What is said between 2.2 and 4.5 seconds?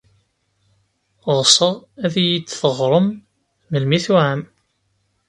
iyi-d-teɣrem melmi tuɛam.